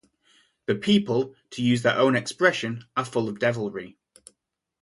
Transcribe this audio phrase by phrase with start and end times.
[0.65, 3.99] The people, to use their own expression, are full of devilry.